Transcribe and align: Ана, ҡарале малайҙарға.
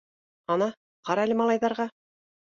Ана, 0.53 0.67
ҡарале 1.09 1.37
малайҙарға. 1.41 1.87